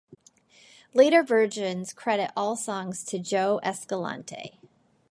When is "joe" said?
3.19-3.59